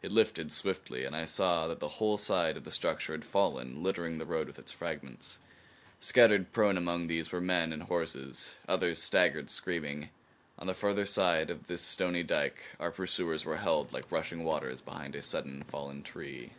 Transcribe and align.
It 0.00 0.12
lifted 0.12 0.52
swiftly, 0.52 1.04
and 1.04 1.16
I 1.16 1.24
saw 1.24 1.66
that 1.66 1.80
the 1.80 1.88
whole 1.98 2.16
side 2.16 2.56
of 2.56 2.62
the 2.62 2.70
structure 2.70 3.12
had 3.14 3.24
fallen, 3.24 3.82
littering 3.82 4.18
the 4.18 4.24
road 4.24 4.46
with 4.46 4.60
its 4.60 4.70
fragments. 4.70 5.40
Scattered 5.98 6.52
prone 6.52 6.76
among 6.76 7.08
these 7.08 7.32
were 7.32 7.40
men 7.40 7.72
and 7.72 7.82
horses; 7.82 8.54
others 8.68 9.02
staggered, 9.02 9.50
screaming. 9.50 10.10
On 10.56 10.68
the 10.68 10.72
farther 10.72 11.04
side 11.04 11.50
of 11.50 11.66
this 11.66 11.82
stony 11.82 12.22
dike 12.22 12.60
our 12.78 12.92
pursuers 12.92 13.44
were 13.44 13.56
held 13.56 13.92
like 13.92 14.12
rushing 14.12 14.44
waters 14.44 14.80
behind 14.80 15.16
a 15.16 15.20
sudden 15.22 15.64
fallen 15.64 16.04
tree. 16.04 16.52